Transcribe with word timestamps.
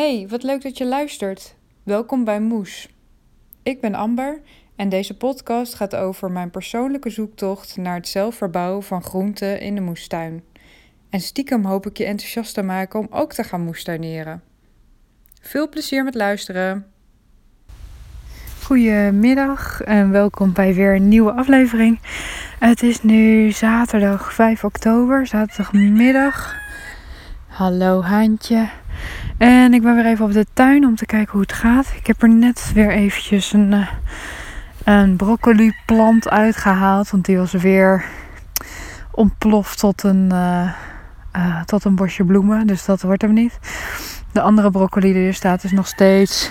Hey, 0.00 0.26
wat 0.28 0.42
leuk 0.42 0.62
dat 0.62 0.78
je 0.78 0.86
luistert. 0.86 1.54
Welkom 1.82 2.24
bij 2.24 2.40
Moes. 2.40 2.88
Ik 3.62 3.80
ben 3.80 3.94
Amber 3.94 4.40
en 4.76 4.88
deze 4.88 5.16
podcast 5.16 5.74
gaat 5.74 5.96
over 5.96 6.30
mijn 6.30 6.50
persoonlijke 6.50 7.10
zoektocht 7.10 7.76
naar 7.76 7.94
het 7.94 8.08
zelf 8.08 8.34
verbouwen 8.34 8.82
van 8.82 9.02
groenten 9.02 9.60
in 9.60 9.74
de 9.74 9.80
moestuin. 9.80 10.42
En 11.10 11.20
stiekem 11.20 11.64
hoop 11.64 11.86
ik 11.86 11.98
je 11.98 12.04
enthousiast 12.04 12.54
te 12.54 12.62
maken 12.62 13.00
om 13.00 13.06
ook 13.10 13.32
te 13.32 13.44
gaan 13.44 13.60
moestuineren. 13.60 14.42
Veel 15.40 15.68
plezier 15.68 16.04
met 16.04 16.14
luisteren. 16.14 16.86
Goedemiddag 18.62 19.82
en 19.82 20.10
welkom 20.10 20.52
bij 20.52 20.74
weer 20.74 20.94
een 20.94 21.08
nieuwe 21.08 21.32
aflevering. 21.32 21.98
Het 22.58 22.82
is 22.82 23.02
nu 23.02 23.50
zaterdag 23.50 24.34
5 24.34 24.64
oktober, 24.64 25.26
zaterdagmiddag. 25.26 26.56
Hallo 27.46 28.02
Haantje. 28.02 28.79
En 29.38 29.74
ik 29.74 29.82
ben 29.82 29.94
weer 29.94 30.06
even 30.06 30.24
op 30.24 30.32
de 30.32 30.46
tuin 30.52 30.84
om 30.84 30.94
te 30.94 31.06
kijken 31.06 31.32
hoe 31.32 31.40
het 31.40 31.52
gaat. 31.52 31.92
Ik 31.96 32.06
heb 32.06 32.22
er 32.22 32.28
net 32.28 32.70
weer 32.74 32.90
eventjes 32.90 33.52
een, 33.52 33.72
uh, 33.72 33.88
een 34.84 35.16
broccoli 35.16 35.74
plant 35.86 36.28
uitgehaald. 36.28 37.10
Want 37.10 37.24
die 37.24 37.38
was 37.38 37.52
weer 37.52 38.04
ontploft 39.10 39.78
tot 39.78 40.02
een, 40.02 40.28
uh, 40.32 40.72
uh, 41.36 41.62
tot 41.62 41.84
een 41.84 41.94
bosje 41.94 42.24
bloemen. 42.24 42.66
Dus 42.66 42.84
dat 42.84 43.02
wordt 43.02 43.22
hem 43.22 43.32
niet. 43.32 43.58
De 44.32 44.40
andere 44.40 44.70
broccoli 44.70 45.12
die 45.12 45.26
er 45.26 45.34
staat 45.34 45.64
is 45.64 45.72
nog 45.72 45.86
steeds 45.86 46.50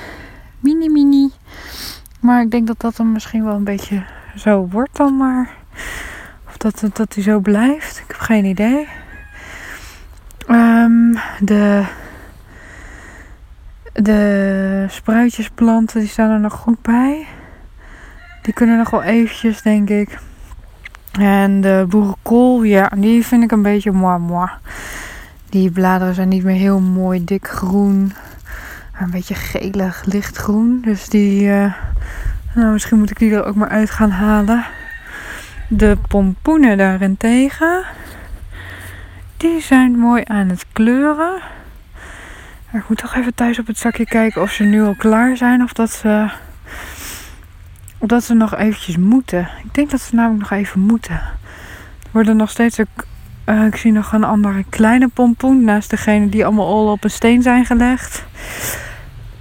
mini 0.60 0.90
mini. 0.90 1.32
Maar 2.20 2.42
ik 2.42 2.52
denk 2.52 2.68
dat 2.68 2.80
dat 2.80 2.98
hem 2.98 3.12
misschien 3.12 3.44
wel 3.44 3.56
een 3.56 3.64
beetje 3.64 4.04
zo 4.36 4.68
wordt 4.72 4.98
dan 4.98 5.18
maar. 5.18 5.50
Of 6.48 6.58
dat, 6.58 6.90
dat 6.94 7.14
hij 7.14 7.24
zo 7.24 7.40
blijft. 7.40 7.98
Ik 7.98 8.04
heb 8.08 8.18
geen 8.18 8.46
idee. 8.46 8.88
Um, 10.50 11.18
de 11.40 11.84
de 14.02 14.86
spruitjesplanten 14.90 16.00
die 16.00 16.10
staan 16.10 16.30
er 16.30 16.40
nog 16.40 16.54
goed 16.54 16.82
bij. 16.82 17.28
Die 18.42 18.54
kunnen 18.54 18.78
nog 18.78 18.90
wel 18.90 19.04
eventjes, 19.04 19.62
denk 19.62 19.90
ik. 19.90 20.20
En 21.20 21.62
de 21.62 21.86
boerenkool, 21.90 22.64
ja, 22.64 22.92
die 22.98 23.26
vind 23.26 23.44
ik 23.44 23.52
een 23.52 23.62
beetje 23.62 23.92
moi. 23.92 24.50
Die 25.50 25.72
bladeren 25.72 26.14
zijn 26.14 26.30
niet 26.30 26.44
meer 26.44 26.56
heel 26.56 26.80
mooi 26.80 27.24
dik 27.24 27.48
groen. 27.48 28.14
Maar 28.92 29.02
een 29.02 29.12
beetje 29.12 29.36
gelig, 29.36 30.04
lichtgroen. 30.06 30.82
Dus 30.82 31.10
die, 31.10 31.44
uh, 31.44 31.74
nou 32.56 32.72
misschien 32.72 33.00
moet 33.00 33.10
ik 33.10 33.20
die 33.20 33.34
er 33.34 33.46
ook 33.46 33.56
maar 33.56 33.70
uit 33.70 33.90
gaan 33.90 34.12
halen. 34.12 34.66
De 35.68 35.98
pompoenen 36.08 36.78
daarentegen. 36.78 37.84
Die 39.38 39.62
zijn 39.62 39.98
mooi 39.98 40.24
aan 40.26 40.50
het 40.50 40.66
kleuren. 40.72 41.42
Ik 42.74 42.84
moet 42.88 42.98
toch 42.98 43.16
even 43.16 43.34
thuis 43.34 43.60
op 43.60 43.68
het 43.68 43.78
zakje 43.78 44.06
kijken 44.06 44.42
of 44.42 44.52
ze 44.52 44.64
nu 44.64 44.84
al 44.84 44.96
klaar 44.96 45.38
zijn 45.38 45.64
of 45.64 45.74
dat 45.74 45.92
ze, 45.92 46.30
of 47.98 48.08
dat 48.08 48.24
ze 48.24 48.34
nog 48.34 48.56
eventjes 48.56 48.98
moeten. 48.98 49.50
Ik 49.64 49.74
denk 49.74 49.90
dat 49.90 50.02
ze 50.02 50.16
namelijk 50.16 50.50
nog 50.50 50.60
even 50.60 50.80
moeten. 50.80 51.16
Er 51.16 52.10
worden 52.12 52.38
nog 52.38 52.50
steeds 52.50 52.80
uh, 53.50 53.66
ik 53.66 53.76
zie 53.76 53.92
nog 53.92 54.14
een 54.14 54.24
andere 54.24 54.64
kleine 54.70 55.08
pompoen 55.08 55.64
naast 55.64 55.90
degene 55.90 56.30
die 56.30 56.46
allemaal 56.46 56.68
al 56.68 56.92
op 56.92 57.04
een 57.04 57.12
steen 57.12 57.42
zijn 57.42 57.66
gelegd. 57.66 58.26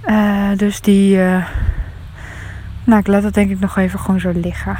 Uh, 0.07 0.49
dus 0.55 0.81
die, 0.81 1.17
uh, 1.17 1.45
nou 2.83 2.99
ik 2.99 3.07
laat 3.07 3.23
dat 3.23 3.33
denk 3.33 3.49
ik 3.49 3.59
nog 3.59 3.77
even 3.77 3.99
gewoon 3.99 4.19
zo 4.19 4.31
liggen. 4.35 4.77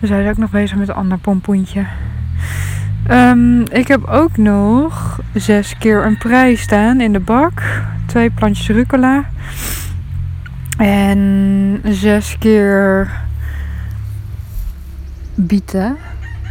We 0.00 0.06
zijn 0.06 0.28
ook 0.28 0.36
nog 0.36 0.50
bezig 0.50 0.76
met 0.76 0.88
een 0.88 0.94
ander 0.94 1.18
pompoentje. 1.18 1.86
Um, 3.10 3.60
ik 3.70 3.88
heb 3.88 4.04
ook 4.04 4.36
nog 4.36 5.20
zes 5.34 5.78
keer 5.78 6.04
een 6.04 6.18
prijs 6.18 6.60
staan 6.60 7.00
in 7.00 7.12
de 7.12 7.20
bak. 7.20 7.62
Twee 8.06 8.30
plantjes 8.30 8.68
rucola. 8.68 9.24
En 10.78 11.80
zes 11.84 12.36
keer 12.38 13.10
bieten. 15.34 15.96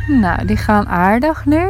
Nou, 0.08 0.46
die 0.46 0.58
gaan 0.58 0.88
aardig 0.88 1.46
nu. 1.46 1.62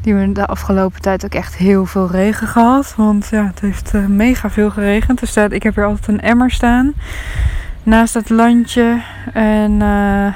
Die 0.00 0.14
hebben 0.14 0.32
de 0.32 0.46
afgelopen 0.46 1.00
tijd 1.00 1.24
ook 1.24 1.34
echt 1.34 1.54
heel 1.54 1.86
veel 1.86 2.10
regen 2.10 2.46
gehad. 2.46 2.94
Want 2.96 3.28
ja, 3.30 3.46
het 3.46 3.60
heeft 3.60 3.94
uh, 3.94 4.06
mega 4.06 4.50
veel 4.50 4.70
geregend. 4.70 5.20
Dus 5.20 5.30
staat, 5.30 5.52
ik 5.52 5.62
heb 5.62 5.74
hier 5.74 5.84
altijd 5.84 6.08
een 6.08 6.20
emmer 6.20 6.50
staan. 6.50 6.92
Naast 7.82 8.14
het 8.14 8.30
landje. 8.30 9.02
En... 9.32 9.80
Uh, 9.80 10.26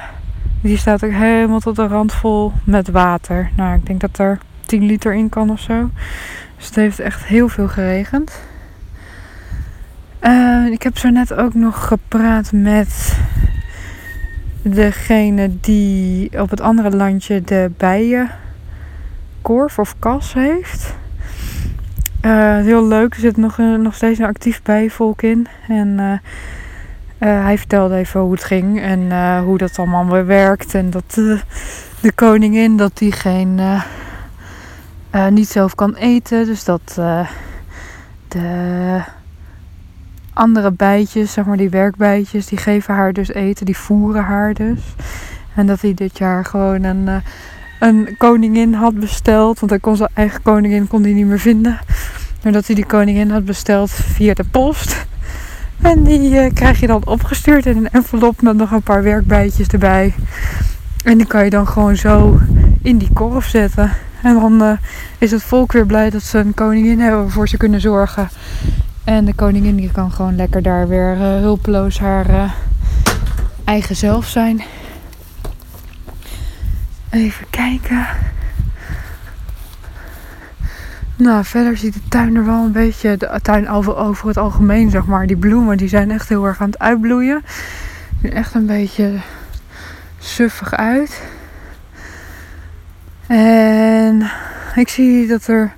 die 0.67 0.77
staat 0.77 1.05
ook 1.05 1.11
helemaal 1.11 1.61
tot 1.61 1.77
de 1.77 1.87
rand 1.87 2.13
vol 2.13 2.53
met 2.65 2.89
water. 2.89 3.51
Nou, 3.57 3.77
ik 3.77 3.87
denk 3.87 4.01
dat 4.01 4.19
er 4.19 4.39
10 4.67 4.83
liter 4.83 5.15
in 5.15 5.29
kan 5.29 5.51
of 5.51 5.61
zo. 5.61 5.91
Dus 6.57 6.67
het 6.67 6.75
heeft 6.75 6.99
echt 6.99 7.25
heel 7.25 7.49
veel 7.49 7.69
geregend. 7.69 8.41
Uh, 10.23 10.67
ik 10.71 10.83
heb 10.83 10.99
zo 10.99 11.09
net 11.09 11.35
ook 11.35 11.55
nog 11.55 11.87
gepraat 11.87 12.53
met 12.53 13.19
degene 14.63 15.61
die 15.61 16.41
op 16.41 16.51
het 16.51 16.61
andere 16.61 16.97
landje 16.97 17.43
de 17.43 17.71
bijenkorf 17.77 18.29
of 19.79 19.95
kas 19.99 20.33
heeft. 20.33 20.95
Uh, 22.23 22.57
heel 22.57 22.87
leuk, 22.87 23.15
er 23.15 23.21
zit 23.21 23.37
nog, 23.37 23.59
nog 23.59 23.95
steeds 23.95 24.19
een 24.19 24.25
actief 24.25 24.63
bijenvolk 24.63 25.23
in. 25.23 25.47
En 25.69 25.89
uh, 25.99 26.13
uh, 27.19 27.45
hij 27.45 27.59
vertelde 27.59 27.97
even 27.97 28.21
hoe 28.21 28.33
het 28.33 28.45
ging 28.45 28.81
en 28.81 29.01
uh, 29.01 29.41
hoe 29.41 29.59
dat 29.59 29.79
allemaal 29.79 30.07
weer 30.07 30.27
werkt. 30.27 30.75
En 30.75 30.91
dat 30.91 31.17
uh, 31.19 31.41
de 32.01 32.13
koningin 32.13 32.77
dat 32.77 32.99
die 32.99 33.13
geen, 33.13 33.61
niet 35.31 35.49
zelf 35.49 35.75
kan 35.75 35.95
eten. 35.95 36.47
Dus 36.47 36.65
dat 36.65 37.01
de 38.29 39.01
andere 40.33 40.73
bijtjes, 40.73 41.33
zeg 41.33 41.45
maar 41.45 41.57
die 41.57 41.71
werkbijtjes, 41.71 42.47
die 42.47 42.59
geven 42.59 42.95
haar 42.95 43.13
dus 43.13 43.29
eten. 43.29 43.67
Die 43.67 43.77
voeren 43.77 44.25
haar 44.25 44.55
dus. 44.55 44.81
En 45.55 45.67
dat 45.67 45.81
hij 45.81 45.95
dit 45.95 46.19
jaar 46.19 46.45
gewoon 46.45 46.83
een, 46.83 47.23
een 47.81 48.15
koningin 48.19 48.75
had 48.75 49.01
besteld. 49.01 49.59
Want 49.59 49.71
hij 49.71 49.81
kon 49.81 49.97
zijn 49.97 50.11
eigen 50.15 50.43
koningin 50.43 50.89
kon 50.89 51.03
hij 51.03 51.13
niet 51.13 51.27
meer 51.27 51.41
vinden. 51.41 51.79
Maar 52.43 52.53
dat 52.53 52.67
hij 52.67 52.75
die 52.75 52.87
koningin 52.87 53.31
had 53.31 53.45
besteld 53.45 53.91
via 53.91 54.35
de 54.35 54.45
post. 54.45 55.07
En 55.87 56.05
die 56.05 56.31
uh, 56.31 56.47
krijg 56.55 56.81
je 56.81 56.87
dan 56.87 57.07
opgestuurd 57.07 57.67
in 57.67 57.77
een 57.77 57.91
envelop 57.91 58.43
met 58.43 58.57
nog 58.57 58.71
een 58.71 58.83
paar 58.83 59.03
werkbijtjes 59.03 59.69
erbij. 59.69 60.15
En 61.05 61.19
die 61.19 61.27
kan 61.27 61.45
je 61.45 61.51
dan 61.51 61.67
gewoon 61.67 61.97
zo 61.97 62.41
in 62.83 62.99
die 62.99 63.13
korf 63.13 63.47
zetten. 63.47 63.93
En 64.23 64.35
dan 64.35 64.63
uh, 64.63 64.73
is 65.19 65.31
het 65.31 65.43
volk 65.43 65.73
weer 65.73 65.87
blij 65.87 66.11
dat 66.11 66.23
ze 66.23 66.39
een 66.39 66.55
koningin 66.55 67.01
hebben 67.01 67.21
waarvoor 67.21 67.49
ze 67.49 67.57
kunnen 67.57 67.81
zorgen. 67.81 68.29
En 69.05 69.25
de 69.25 69.35
koningin 69.35 69.77
die 69.77 69.93
kan 69.93 70.13
gewoon 70.13 70.37
lekker 70.37 70.63
daar 70.63 70.89
weer 70.89 71.13
uh, 71.13 71.21
hulpeloos 71.21 71.99
haar 71.99 72.55
eigen 73.65 73.97
zelf 73.97 74.27
zijn. 74.27 74.63
Even 77.11 77.47
kijken. 77.51 78.07
Nou, 81.19 81.45
verder 81.45 81.77
ziet 81.77 81.95
de 81.95 82.01
tuin 82.09 82.37
er 82.37 82.45
wel 82.45 82.65
een 82.65 82.73
beetje, 82.73 83.17
de 83.17 83.39
tuin 83.43 83.69
over, 83.69 83.97
over 83.97 84.29
het 84.29 84.37
algemeen, 84.37 84.91
zeg 84.91 85.07
maar. 85.07 85.27
Die 85.27 85.37
bloemen, 85.37 85.77
die 85.77 85.89
zijn 85.89 86.11
echt 86.11 86.29
heel 86.29 86.47
erg 86.47 86.61
aan 86.61 86.71
het 86.71 86.79
uitbloeien. 86.79 87.43
Zien 88.23 88.33
echt 88.33 88.55
een 88.55 88.67
beetje 88.67 89.21
suffig 90.19 90.75
uit. 90.75 91.23
En 93.27 94.31
ik 94.75 94.89
zie 94.89 95.27
dat 95.27 95.47
er 95.47 95.75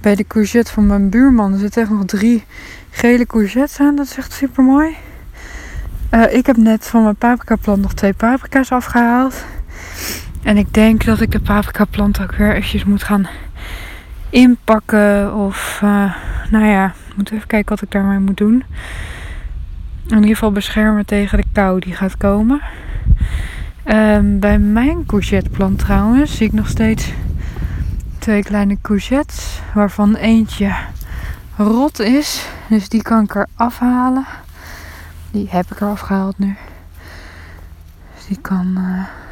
bij 0.00 0.14
de 0.14 0.26
courgette 0.26 0.72
van 0.72 0.86
mijn 0.86 1.10
buurman, 1.10 1.52
er 1.52 1.58
zitten 1.58 1.82
echt 1.82 1.90
nog 1.90 2.04
drie 2.04 2.44
gele 2.90 3.26
courgettes 3.26 3.80
aan. 3.80 3.96
Dat 3.96 4.06
is 4.06 4.16
echt 4.16 4.32
super 4.32 4.64
mooi. 4.64 4.96
Uh, 6.10 6.34
ik 6.34 6.46
heb 6.46 6.56
net 6.56 6.86
van 6.86 7.02
mijn 7.02 7.16
paprika 7.16 7.56
plant 7.56 7.82
nog 7.82 7.94
twee 7.94 8.12
paprika's 8.12 8.72
afgehaald. 8.72 9.44
En 10.42 10.56
ik 10.56 10.74
denk 10.74 11.04
dat 11.04 11.20
ik 11.20 11.30
de 11.30 11.40
paprika 11.40 11.84
plant 11.84 12.20
ook 12.20 12.34
weer 12.34 12.54
eventjes 12.54 12.84
moet 12.84 13.02
gaan 13.02 13.28
inpakken. 14.36 15.34
Of 15.34 15.80
uh, 15.84 16.14
nou 16.50 16.64
ja, 16.64 16.92
moet 17.14 17.30
even 17.30 17.46
kijken 17.46 17.70
wat 17.70 17.82
ik 17.82 17.90
daarmee 17.90 18.18
moet 18.18 18.36
doen. 18.36 18.64
In 20.06 20.14
ieder 20.14 20.30
geval 20.30 20.52
beschermen 20.52 21.06
tegen 21.06 21.38
de 21.38 21.44
kou 21.52 21.80
die 21.80 21.94
gaat 21.94 22.16
komen. 22.16 22.60
Um, 23.86 24.38
bij 24.40 24.58
mijn 24.58 25.06
courgetteplant 25.06 25.78
trouwens 25.78 26.36
zie 26.36 26.46
ik 26.46 26.52
nog 26.52 26.68
steeds 26.68 27.12
twee 28.18 28.42
kleine 28.42 28.78
courgettes. 28.82 29.60
Waarvan 29.74 30.14
eentje 30.14 30.74
rot 31.56 32.00
is. 32.00 32.48
Dus 32.68 32.88
die 32.88 33.02
kan 33.02 33.24
ik 33.24 33.34
er 33.34 33.46
afhalen. 33.54 34.26
Die 35.30 35.46
heb 35.50 35.70
ik 35.70 35.80
er 35.80 35.88
afgehaald 35.88 36.38
nu. 36.38 36.56
Dus 38.14 38.26
die 38.26 38.40
kan... 38.40 38.74
Uh, 38.78 39.25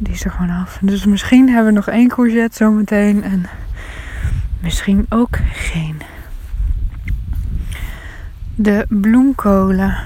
die 0.00 0.14
is 0.14 0.24
er 0.24 0.30
gewoon 0.30 0.50
af. 0.50 0.78
Dus 0.82 1.04
misschien 1.04 1.48
hebben 1.48 1.66
we 1.66 1.72
nog 1.72 1.88
één 1.88 2.08
courgette 2.08 2.56
zometeen. 2.56 3.22
En 3.22 3.46
misschien 4.60 5.06
ook 5.08 5.38
geen. 5.52 6.02
De 8.54 8.86
bloemkolen. 8.88 9.98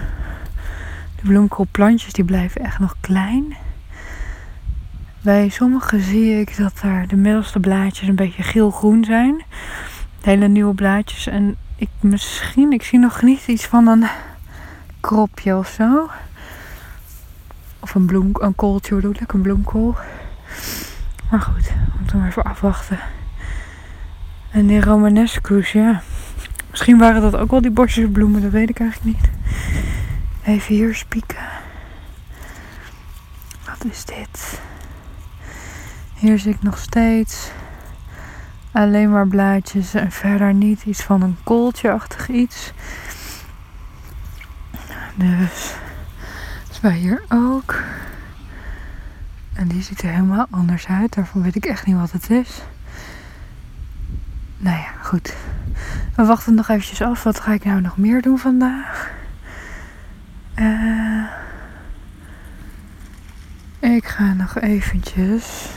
De 1.17 1.23
bloemkoolplantjes 1.23 2.13
die 2.13 2.25
blijven 2.25 2.61
echt 2.61 2.79
nog 2.79 2.97
klein. 3.01 3.57
Bij 5.21 5.49
sommige 5.49 6.01
zie 6.01 6.41
ik 6.41 6.57
dat 6.57 6.79
daar 6.83 7.07
de 7.07 7.17
middelste 7.17 7.61
blaadjes 7.61 8.09
een 8.09 8.15
beetje 8.15 8.43
geel-groen 8.43 9.05
zijn. 9.05 9.43
Hele 10.23 10.49
nieuwe 10.49 10.75
blaadjes. 10.75 11.27
En 11.27 11.57
ik 11.77 11.89
misschien, 12.01 12.73
ik 12.73 12.83
zie 12.83 12.99
nog 12.99 13.23
niet 13.23 13.47
iets 13.47 13.67
van 13.67 13.87
een 13.87 14.07
kropje 15.01 15.57
of 15.57 15.69
zo. 15.69 16.11
Of 17.85 17.95
een 17.95 18.07
bloem, 18.07 18.31
een 18.33 18.55
kooltje 18.55 18.95
bedoel 18.95 19.15
ik, 19.21 19.33
een 19.33 19.41
bloemkool. 19.41 19.97
Maar 21.31 21.41
goed, 21.41 21.69
we 21.69 21.93
moeten 21.99 22.27
even 22.27 22.45
afwachten. 22.45 22.99
En 24.51 24.67
die 24.67 24.81
Romanescus, 24.81 25.73
ja. 25.73 26.03
Misschien 26.71 26.99
waren 26.99 27.23
dat 27.23 27.37
ook 27.37 27.51
wel 27.51 27.61
die 27.61 27.71
bosjes 27.71 28.09
bloemen, 28.13 28.43
dat 28.43 28.51
weet 28.51 28.69
ik 28.69 28.81
eigenlijk 28.81 29.17
niet. 29.17 29.31
Even 30.45 30.75
hier 30.75 30.95
spieken. 30.95 31.47
Wat 33.67 33.85
is 33.91 34.05
dit? 34.05 34.61
Hier 36.15 36.39
zie 36.39 36.53
ik 36.53 36.63
nog 36.63 36.79
steeds 36.79 37.51
alleen 38.73 39.11
maar 39.11 39.29
blaadjes 39.29 39.95
en 39.95 40.13
verder 40.13 40.55
niet 40.55 40.85
iets 40.85 41.03
van 41.03 41.23
een 41.23 41.37
kooltje-achtig 41.43 42.29
iets. 42.29 42.73
Dus, 45.15 45.75
hier 46.93 47.23
ook. 47.29 47.83
En 49.53 49.69
die 49.69 49.83
ziet 49.83 50.03
er 50.03 50.09
helemaal 50.09 50.47
anders 50.51 50.87
uit. 50.87 51.15
Daarvan 51.15 51.43
weet 51.43 51.55
ik 51.55 51.65
echt 51.65 51.87
niet 51.87 51.97
wat 51.97 52.13
het 52.13 52.31
is. 52.31 52.63
Nou 54.57 54.77
ja, 54.77 54.91
goed. 55.03 55.35
We 56.17 56.25
wachten 56.25 56.55
nog 56.55 56.69
eventjes 56.69 57.03
af. 57.03 57.23
Wat 57.23 57.41
ga 57.41 57.53
ik 57.53 57.65
nou 57.65 57.81
nog 57.81 57.97
meer 57.97 58.23
doen 58.23 58.39
vandaag? 58.39 59.13
Uh, 60.59 61.25
ik 63.81 64.07
ga 64.07 64.33
nog 64.33 64.59
eventjes... 64.61 65.69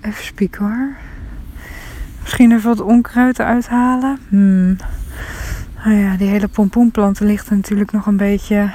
Even 0.00 0.24
spieken 0.24 0.64
hoor. 0.64 0.96
Misschien 2.20 2.52
even 2.52 2.68
wat 2.68 2.80
onkruid 2.80 3.40
uithalen. 3.40 4.18
Hmm. 4.28 4.76
Nou 5.84 5.96
ja, 5.96 6.16
die 6.16 6.28
hele 6.28 6.48
pompoenplanten 6.48 7.26
ligt 7.26 7.50
natuurlijk 7.50 7.92
nog 7.92 8.06
een 8.06 8.16
beetje 8.16 8.70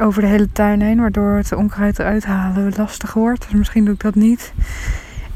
over 0.00 0.22
de 0.22 0.28
hele 0.28 0.52
tuin 0.52 0.80
heen. 0.80 1.00
Waardoor 1.00 1.36
het 1.36 1.52
onkruid 1.52 1.98
eruit 1.98 2.24
halen 2.24 2.72
lastig 2.76 3.12
wordt. 3.12 3.42
Dus 3.42 3.58
misschien 3.58 3.84
doe 3.84 3.94
ik 3.94 4.00
dat 4.00 4.14
niet. 4.14 4.52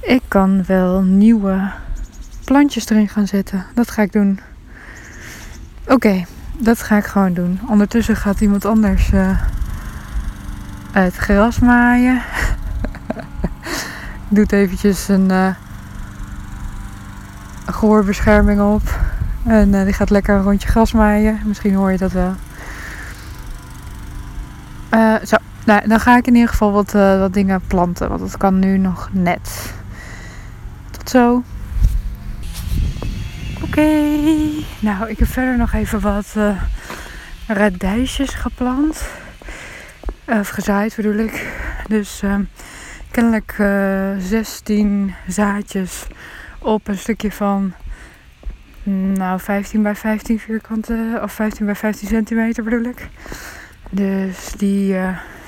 Ik 0.01 0.23
kan 0.29 0.65
wel 0.67 1.03
nieuwe 1.03 1.71
plantjes 2.45 2.89
erin 2.89 3.09
gaan 3.09 3.27
zetten. 3.27 3.65
Dat 3.75 3.91
ga 3.91 4.03
ik 4.03 4.13
doen. 4.13 4.41
Oké, 5.89 6.25
dat 6.59 6.83
ga 6.83 6.97
ik 6.97 7.05
gewoon 7.05 7.35
doen. 7.35 7.61
Ondertussen 7.69 8.17
gaat 8.17 8.41
iemand 8.41 8.65
anders 8.65 9.13
uh, 9.13 9.41
het 10.93 11.17
gras 11.17 11.59
maaien. 11.59 12.23
Doet 14.29 14.53
eventjes 14.53 15.09
een 15.09 15.31
uh, 15.31 15.55
gehoorbescherming 17.67 18.61
op. 18.61 19.04
En 19.45 19.69
uh, 19.69 19.85
die 19.85 19.93
gaat 19.93 20.11
lekker 20.11 20.35
een 20.35 20.43
rondje 20.43 20.69
gras 20.69 20.93
maaien. 20.93 21.41
Misschien 21.45 21.75
hoor 21.75 21.93
je 21.93 21.99
dat 21.99 22.13
wel. 22.13 22.35
Uh, 24.91 25.15
zo, 25.25 25.37
nou, 25.65 25.89
dan 25.89 26.01
ga 26.01 26.17
ik 26.17 26.27
in 26.27 26.35
ieder 26.35 26.49
geval 26.49 26.73
wat, 26.73 26.93
wat 26.93 27.33
dingen 27.33 27.61
planten. 27.67 28.09
Want 28.09 28.21
dat 28.21 28.37
kan 28.37 28.59
nu 28.59 28.79
nog 28.79 29.09
net. 29.13 29.75
Tot 30.91 31.11
zo. 31.11 31.43
Oké. 33.63 33.91
Nou, 34.79 35.09
ik 35.09 35.19
heb 35.19 35.29
verder 35.29 35.57
nog 35.57 35.73
even 35.73 36.01
wat 36.01 36.35
radijsjes 37.47 38.35
geplant. 38.35 39.09
Of 40.25 40.49
gezaaid 40.49 40.97
bedoel 40.97 41.15
ik. 41.17 41.47
Dus 41.89 42.23
uh, 42.23 42.37
kennelijk 43.11 43.57
uh, 43.61 44.13
eh, 44.13 44.21
16 44.21 45.15
zaadjes 45.27 46.07
op 46.59 46.89
een 46.89 46.99
stukje 46.99 47.33
van 47.33 47.73
nou 48.85 49.41
15 49.41 49.83
bij 49.83 49.95
15 49.95 50.39
vierkante 50.39 51.21
of 51.23 51.33
15 51.33 51.67
bij 51.67 51.75
15 51.75 52.09
centimeter 52.09 52.65
bedoel 52.65 52.85
ik. 52.85 53.09
Dus 53.91 54.53
die 54.57 54.97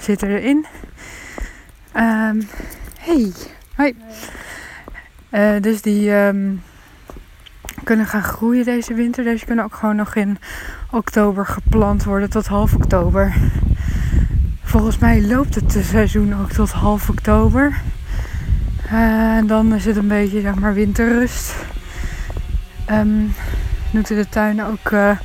zitten 0.00 0.28
erin. 0.28 0.66
Um, 1.96 2.48
hey, 2.98 3.32
hoi. 3.74 3.96
dus 5.60 5.82
die 5.82 6.12
um, 6.12 6.62
kunnen 7.84 8.06
gaan 8.06 8.22
groeien 8.22 8.64
deze 8.64 8.94
winter. 8.94 9.24
Deze 9.24 9.44
kunnen 9.44 9.64
ook 9.64 9.74
gewoon 9.74 9.96
nog 9.96 10.14
in 10.14 10.38
oktober 10.90 11.46
geplant 11.46 12.04
worden 12.04 12.30
tot 12.30 12.46
half 12.46 12.74
oktober. 12.74 13.34
Volgens 14.62 14.98
mij 14.98 15.22
loopt 15.22 15.54
het 15.54 15.78
seizoen 15.80 16.40
ook 16.40 16.50
tot 16.50 16.70
half 16.70 17.08
oktober. 17.08 17.80
Uh, 18.86 19.36
en 19.36 19.46
dan 19.46 19.74
is 19.74 19.84
het 19.84 19.96
een 19.96 20.08
beetje 20.08 20.40
zeg 20.40 20.54
maar 20.54 20.74
winterrust. 20.74 21.54
Um, 22.90 23.34
moeten 23.90 24.16
de 24.16 24.28
tuin 24.28 24.62
ook. 24.62 24.90
Uh, 24.90 25.18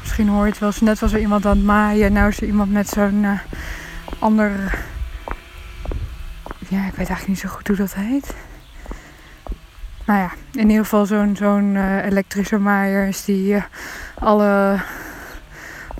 misschien 0.00 0.28
hoor 0.28 0.44
je 0.44 0.50
het 0.50 0.58
wel. 0.58 0.72
Net 0.80 0.98
was 0.98 1.12
er 1.12 1.20
iemand 1.20 1.46
aan 1.46 1.56
het 1.56 1.66
maaien. 1.66 2.12
Nou 2.12 2.28
is 2.28 2.40
er 2.40 2.46
iemand 2.46 2.72
met 2.72 2.88
zo'n 2.88 3.22
uh, 3.22 3.38
ander. 4.18 4.50
Ja, 6.68 6.86
ik 6.86 6.94
weet 6.94 7.08
eigenlijk 7.08 7.28
niet 7.28 7.38
zo 7.38 7.48
goed 7.48 7.68
hoe 7.68 7.76
dat 7.76 7.94
heet 7.94 8.34
nou 10.06 10.18
ja, 10.18 10.30
in 10.52 10.68
ieder 10.68 10.84
geval 10.84 11.06
zo'n 11.06 11.36
zo'n 11.36 11.74
uh, 11.74 12.04
elektrische 12.04 12.58
maaier 12.58 13.06
is 13.06 13.24
die 13.24 13.62
alle 14.18 14.80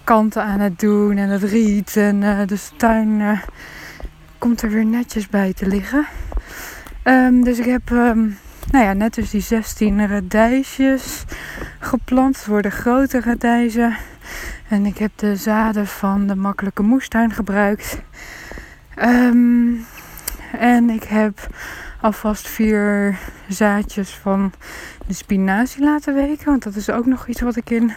kanten 0.05 0.43
aan 0.43 0.61
het 0.61 0.81
doen 0.81 1.17
en 1.17 1.29
het 1.29 1.43
riet. 1.43 1.97
En 1.97 2.47
dus 2.47 2.69
de 2.69 2.77
tuin 2.77 3.41
komt 4.39 4.63
er 4.63 4.71
weer 4.71 4.85
netjes 4.85 5.29
bij 5.29 5.53
te 5.53 5.67
liggen. 5.67 6.07
Um, 7.05 7.45
dus 7.45 7.59
ik 7.59 7.65
heb 7.65 7.91
um, 7.91 8.39
nou 8.71 8.85
ja, 8.85 8.93
net 8.93 9.15
dus 9.15 9.31
die 9.31 9.41
16 9.41 10.07
radijsjes 10.07 11.25
geplant. 11.79 12.45
Worden 12.45 12.73
grote 12.73 13.21
radijzen. 13.21 13.97
En 14.69 14.87
ik 14.87 14.99
heb 14.99 15.11
de 15.17 15.37
zaden 15.37 15.87
van 15.87 16.27
de 16.27 16.37
makkelijke 16.37 16.83
moestuin 16.83 17.33
gebruikt. 17.33 18.03
Um, 18.99 19.87
en 20.59 20.91
ik 20.91 21.03
heb 21.03 21.49
alvast 22.01 22.49
vier 22.49 23.19
zaadjes 23.49 24.11
van 24.11 24.53
de 25.07 25.15
spinazie 25.15 25.83
laten 25.83 26.15
weken. 26.15 26.45
Want 26.45 26.63
dat 26.63 26.77
is 26.77 26.91
ook 26.91 27.07
nog 27.07 27.27
iets 27.27 27.41
wat 27.41 27.57
ik 27.57 27.71
in 27.71 27.93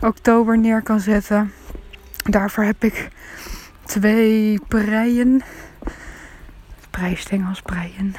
oktober 0.00 0.58
neer 0.58 0.82
kan 0.82 1.00
zetten. 1.00 1.52
Daarvoor 2.22 2.64
heb 2.64 2.84
ik 2.84 3.08
twee 3.84 4.60
preien. 4.68 5.42
Prijstengels, 6.90 7.62
preien. 7.62 8.14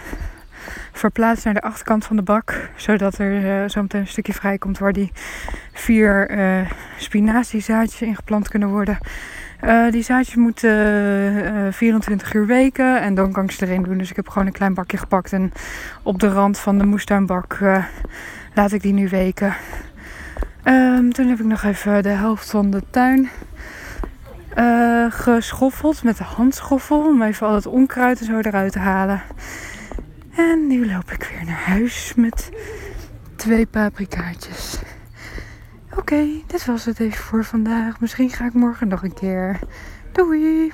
Verplaatst 0.99 1.45
naar 1.45 1.53
de 1.53 1.61
achterkant 1.61 2.05
van 2.05 2.15
de 2.15 2.21
bak. 2.21 2.69
Zodat 2.75 3.17
er 3.17 3.61
uh, 3.63 3.69
zo 3.69 3.81
meteen 3.81 4.01
een 4.01 4.07
stukje 4.07 4.33
vrij 4.33 4.57
komt 4.57 4.77
waar 4.77 4.93
die 4.93 5.11
vier 5.73 6.31
uh, 6.31 6.69
spinaziezaadjes 6.97 8.01
in 8.01 8.15
geplant 8.15 8.49
kunnen 8.49 8.69
worden. 8.69 8.97
Uh, 9.63 9.91
die 9.91 10.03
zaadjes 10.03 10.35
moeten 10.35 10.69
uh, 10.69 11.67
eh, 11.67 11.73
24 11.73 12.27
eh, 12.27 12.39
uur 12.39 12.47
weken 12.47 13.01
en 13.01 13.13
dan 13.13 13.31
kan 13.31 13.43
ik 13.43 13.51
ze 13.51 13.65
erin 13.65 13.83
doen. 13.83 13.97
Dus 13.97 14.09
ik 14.09 14.15
heb 14.15 14.27
gewoon 14.27 14.47
een 14.47 14.53
klein 14.53 14.73
bakje 14.73 14.97
gepakt 14.97 15.33
en 15.33 15.51
op 16.03 16.19
de 16.19 16.27
rand 16.27 16.59
van 16.59 16.77
de 16.77 16.85
moestuinbak 16.85 17.59
laat 18.53 18.71
ik 18.71 18.81
die 18.81 18.93
nu 18.93 19.09
weken. 19.09 19.55
Um, 20.63 21.13
toen 21.13 21.27
heb 21.27 21.39
ik 21.39 21.45
nog 21.45 21.63
even 21.63 22.03
de 22.03 22.09
helft 22.09 22.49
van 22.49 22.69
de 22.69 22.83
tuin 22.89 23.29
geschoffeld 25.09 26.03
met 26.03 26.17
de 26.17 26.23
handschoffel 26.23 26.99
om 26.99 27.21
even 27.21 27.47
al 27.47 27.55
het 27.55 27.65
onkruid 27.65 28.19
en 28.19 28.25
zo 28.25 28.39
eruit 28.39 28.71
te 28.71 28.79
halen. 28.79 29.21
En 30.35 30.67
nu 30.67 30.91
loop 30.91 31.11
ik 31.11 31.23
weer 31.23 31.45
naar 31.45 31.63
huis 31.65 32.13
met 32.15 32.49
twee 33.35 33.65
paprikaatjes. 33.65 34.79
Oké, 35.95 36.27
dit 36.47 36.65
was 36.65 36.85
het 36.85 36.99
even 36.99 37.23
voor 37.23 37.43
vandaag. 37.43 37.99
Misschien 37.99 38.29
ga 38.29 38.45
ik 38.45 38.53
morgen 38.53 38.87
nog 38.87 39.03
een 39.03 39.13
keer. 39.13 39.59
Doei! 40.11 40.71